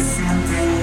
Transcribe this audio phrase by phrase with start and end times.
[0.00, 0.73] something.